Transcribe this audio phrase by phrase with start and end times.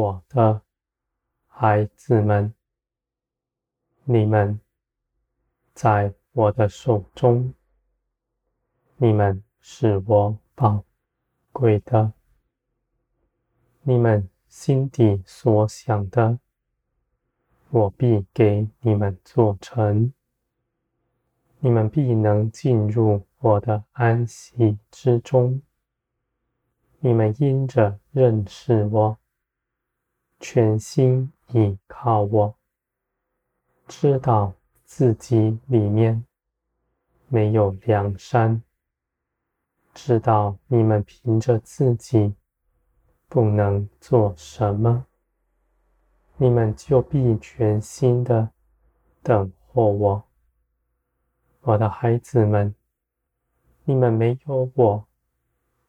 [0.00, 0.62] 我的
[1.46, 2.54] 孩子们，
[4.04, 4.58] 你们
[5.74, 7.52] 在我的手中，
[8.96, 10.82] 你们是我宝
[11.52, 12.14] 贵的，
[13.82, 16.38] 你们心底所想的，
[17.68, 20.14] 我必给你们做成。
[21.58, 25.60] 你们必能进入我的安息之中。
[27.00, 29.18] 你们因着认识我，
[30.40, 32.54] 全心倚靠我，
[33.86, 34.52] 知道
[34.84, 36.24] 自己里面
[37.28, 38.62] 没有梁山，
[39.94, 42.34] 知道你们凭着自己
[43.28, 45.06] 不能做什么，
[46.38, 48.50] 你们就必全心的
[49.22, 50.24] 等候我，
[51.60, 52.74] 我的孩子们，
[53.84, 55.06] 你们没有我。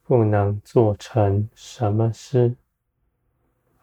[0.04, 2.54] 不能做成什么事，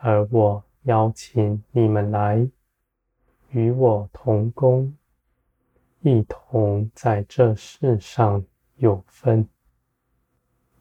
[0.01, 2.49] 而我邀请你们来
[3.49, 4.95] 与我同工，
[5.99, 8.45] 一同在这世上
[8.77, 9.45] 有分。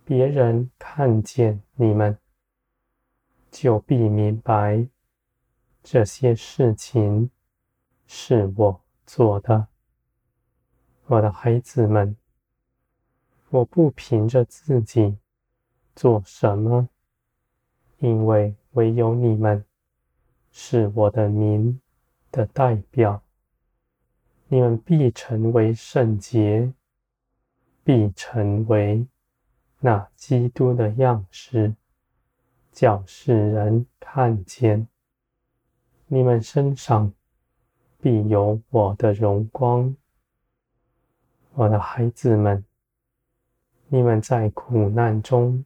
[0.05, 2.17] 别人看见你们，
[3.51, 4.87] 就必明白
[5.83, 7.29] 这些事情
[8.07, 9.67] 是我做的。
[11.07, 12.17] 我的孩子们，
[13.51, 15.19] 我不凭着自己。
[15.97, 16.89] 做什么？
[17.99, 19.65] 因为唯有你们
[20.53, 21.81] 是我的名
[22.31, 23.21] 的代表，
[24.47, 26.73] 你们必成为圣洁，
[27.83, 29.05] 必成为
[29.81, 31.75] 那基督的样式，
[32.71, 34.87] 叫世人看见。
[36.07, 37.13] 你们身上
[38.01, 39.97] 必有我的荣光，
[41.55, 42.65] 我的孩子们，
[43.89, 45.65] 你们在苦难中。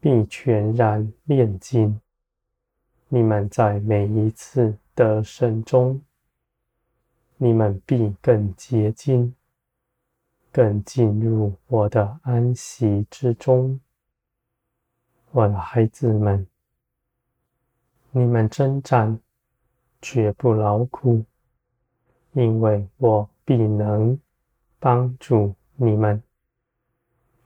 [0.00, 2.00] 必全然炼金。
[3.08, 6.00] 你们在每一次得胜中，
[7.36, 9.34] 你们必更洁净，
[10.52, 13.80] 更进入我的安息之中。
[15.32, 16.46] 我的孩子们，
[18.10, 19.18] 你们征战
[20.00, 21.24] 绝不劳苦，
[22.32, 24.18] 因为我必能
[24.78, 26.22] 帮助你们，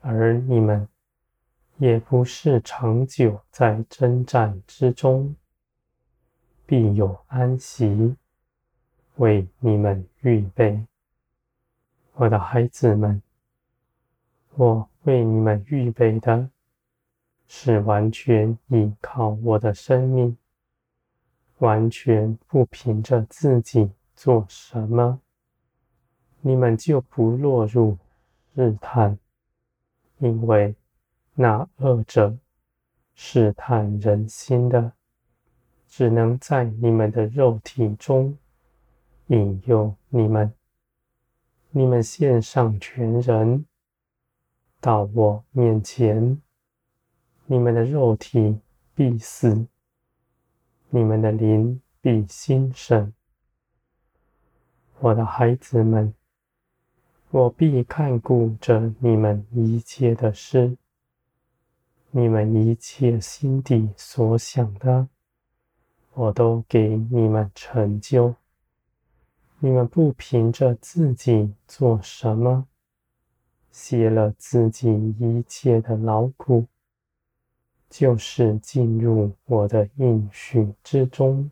[0.00, 0.88] 而你们。
[1.78, 5.34] 也不是长久在征战之中，
[6.64, 8.14] 必有安息
[9.16, 10.86] 为你们预备。
[12.14, 13.20] 我的孩子们，
[14.54, 16.48] 我为你们预备的
[17.48, 20.36] 是完全依靠我的生命，
[21.58, 25.20] 完全不凭着自己做什么，
[26.42, 27.98] 你们就不落入
[28.54, 29.18] 试探，
[30.18, 30.76] 因为。
[31.34, 32.36] 那恶者
[33.14, 34.92] 试探人心的，
[35.88, 38.36] 只能在你们的肉体中
[39.28, 40.52] 引诱你们。
[41.70, 43.64] 你们献上全人
[44.78, 46.40] 到我面前，
[47.46, 48.58] 你们的肉体
[48.94, 49.66] 必死，
[50.90, 53.10] 你们的灵必兴盛。
[55.00, 56.12] 我的孩子们，
[57.30, 60.76] 我必看顾着你们一切的事。
[62.14, 65.08] 你们一切心底所想的，
[66.12, 68.34] 我都给你们成就。
[69.60, 72.68] 你们不凭着自己做什么，
[73.70, 76.66] 歇了自己一切的劳苦，
[77.88, 81.50] 就是进入我的应许之中。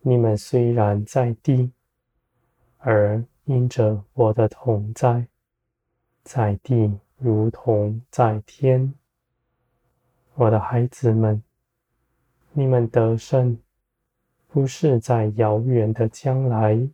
[0.00, 1.72] 你们虽然在地，
[2.78, 5.26] 而因着我的同在，
[6.22, 8.94] 在地如同在天。
[10.40, 11.42] 我的孩子们，
[12.52, 13.58] 你们得胜
[14.48, 16.88] 不是在遥远的将来，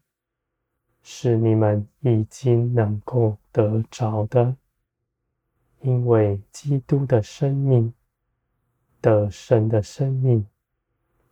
[1.01, 4.57] 是你们已经能够得着的，
[5.81, 7.95] 因为基督的生命，
[9.01, 10.45] 得胜的生命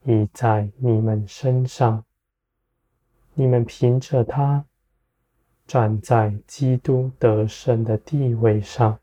[0.04, 2.04] 已在你们身上，
[3.32, 4.64] 你们凭着它
[5.66, 9.00] 站在基督得胜的地位上。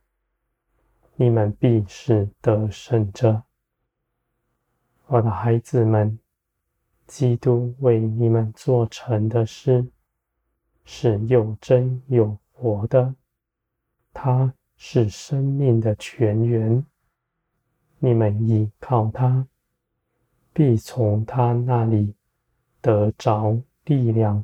[1.21, 3.43] 你们必是得胜者，
[5.05, 6.17] 我的孩子们。
[7.05, 9.85] 基督为你们做成的事
[10.83, 13.13] 是又真又活的，
[14.11, 16.83] 他是生命的泉源。
[17.99, 19.45] 你们依靠他，
[20.53, 22.15] 必从他那里
[22.81, 24.43] 得着力量，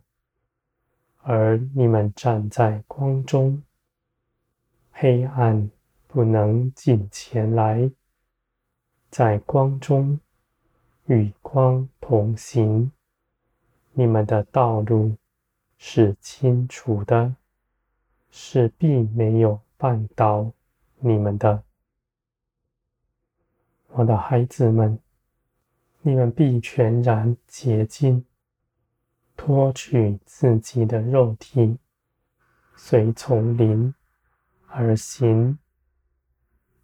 [1.24, 3.64] 而你们站在光中，
[4.92, 5.72] 黑暗。
[6.08, 7.92] 不能近前来，
[9.10, 10.20] 在光中
[11.06, 12.92] 与光同行，
[13.92, 15.18] 你们的道路
[15.78, 17.36] 是清楚的，
[18.32, 20.52] 是必没有绊倒
[21.00, 21.62] 你们的。
[23.90, 24.98] 我的孩子们，
[26.02, 28.26] 你们必全然洁净，
[29.36, 31.78] 脱去自己的肉体，
[32.76, 33.94] 随从灵
[34.68, 35.60] 而行。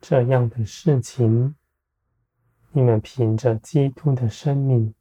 [0.06, 1.56] 这样的事情，
[2.74, 4.94] 你们凭着基督的生命，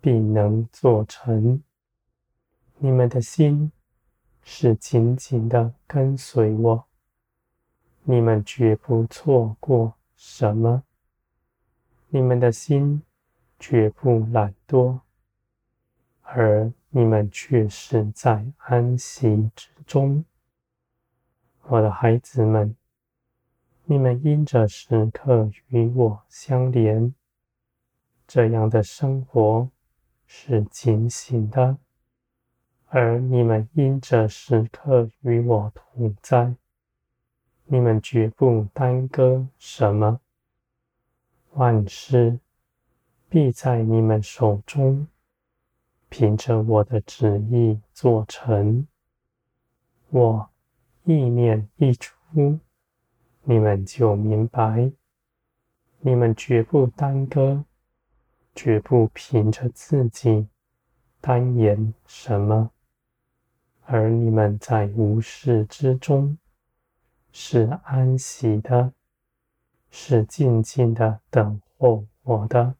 [0.00, 1.60] 必能做成。
[2.78, 3.72] 你们的心
[4.44, 6.86] 是紧紧的跟随我，
[8.04, 10.84] 你们绝不错过什么。
[12.08, 13.02] 你们的心
[13.58, 15.00] 绝不懒惰，
[16.22, 20.24] 而你们却是在安息之中。
[21.62, 22.76] 我的孩子们，
[23.88, 27.14] 你们因着时刻与我相连，
[28.26, 29.70] 这样的生活
[30.26, 31.76] 是警醒的；
[32.86, 36.56] 而你们因着时刻与我同在，
[37.66, 40.20] 你们绝不耽搁什么。
[41.52, 42.40] 万事
[43.28, 45.06] 必在你们手中，
[46.08, 48.88] 凭着我的旨意做成。
[50.10, 50.50] 我
[51.04, 52.58] 意念一出，
[53.48, 54.90] 你们就明白。
[56.00, 57.64] 你们绝不耽搁，
[58.56, 60.48] 绝不凭着自己
[61.20, 62.72] 单言什么，
[63.84, 66.36] 而你们在无事之中
[67.30, 68.92] 是安息的。
[69.90, 72.74] 是静静的等候我的，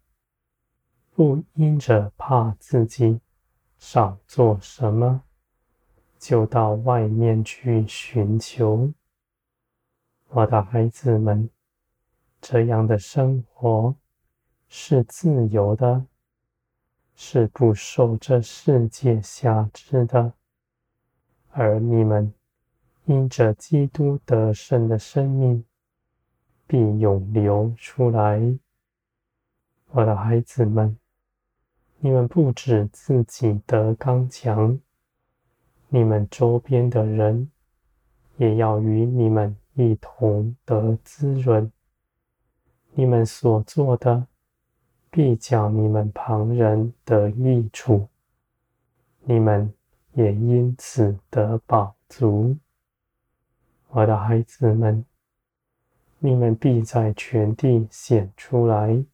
[1.14, 3.20] 不因着怕自己
[3.78, 5.22] 少做什么，
[6.19, 8.92] 就到外面去寻求。
[10.28, 11.49] 我的孩子们，
[12.40, 13.94] 这样的生活
[14.69, 16.05] 是自由的，
[17.14, 20.32] 是不受这世界辖制的，
[21.50, 22.32] 而你们
[23.05, 25.64] 因着基督得胜的生命。
[26.69, 28.58] 必涌流出来，
[29.90, 30.99] 我的孩子们，
[32.00, 34.76] 你们不止自己得刚强，
[35.88, 37.52] 你们周边的人
[38.37, 41.70] 也要与你们一同得滋润。
[42.93, 44.26] 你们所做的，
[45.11, 48.08] 必叫你们旁人得益处，
[49.20, 49.73] 你们
[50.14, 52.56] 也因此得饱足，
[53.90, 55.05] 我的孩子们。
[56.19, 59.05] 你们必在全地显出来，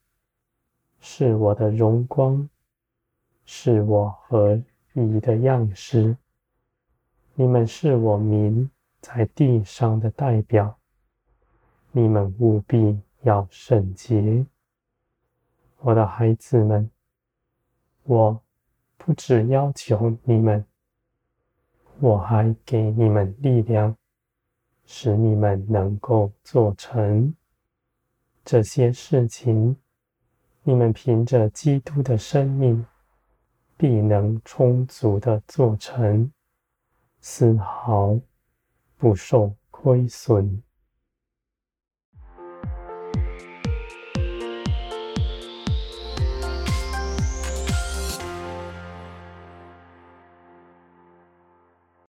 [1.00, 2.48] 是我的荣光，
[3.44, 4.62] 是我合
[4.92, 6.16] 宜的样式。
[7.34, 8.70] 你们是我民
[9.02, 10.78] 在地上的代表，
[11.90, 14.46] 你们务必要圣洁。
[15.80, 16.90] 我的孩子们，
[18.04, 18.40] 我
[18.96, 20.64] 不只要求你们，
[21.98, 23.94] 我还给你们力量。
[24.84, 27.34] 使你们能够做成
[28.44, 29.76] 这些事情，
[30.64, 32.84] 你们凭着基督的生命，
[33.76, 36.30] 必能充足的做成，
[37.20, 38.18] 丝毫
[39.02, 40.62] 不受亏损。